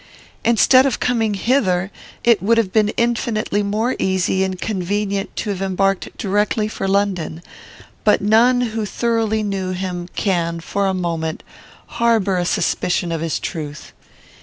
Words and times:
Instead 0.43 0.87
of 0.87 0.99
coming 0.99 1.35
hither, 1.35 1.91
it 2.23 2.41
would 2.41 2.57
have 2.57 2.73
been 2.73 2.89
infinitely 2.97 3.61
more 3.61 3.95
easy 3.99 4.43
and 4.43 4.59
convenient 4.59 5.35
to 5.35 5.51
have 5.51 5.61
embarked 5.61 6.09
directly 6.17 6.67
for 6.67 6.87
London; 6.87 7.39
but 8.03 8.19
none 8.19 8.61
who 8.61 8.83
thoroughly 8.83 9.43
knew 9.43 9.73
him 9.73 10.07
can, 10.15 10.59
for 10.59 10.87
a 10.87 10.93
moment, 10.95 11.43
harbour 12.01 12.39
a 12.39 12.45
suspicion 12.45 13.11
of 13.11 13.21
his 13.21 13.37
truth. 13.39 13.93